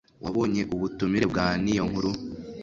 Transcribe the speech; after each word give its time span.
Wabonye 0.23 0.61
ubutumire 0.75 1.25
bwa 1.31 1.45
Niyonkuru? 1.63 2.11